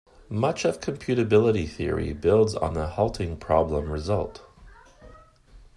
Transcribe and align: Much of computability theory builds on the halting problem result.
Much 0.31 0.65
of 0.65 0.79
computability 0.79 1.69
theory 1.69 2.11
builds 2.11 2.55
on 2.55 2.73
the 2.73 2.87
halting 2.87 3.37
problem 3.37 3.87
result. 3.87 4.41